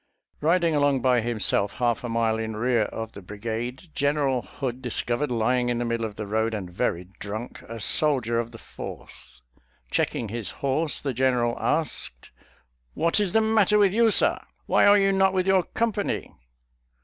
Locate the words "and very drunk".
6.55-7.61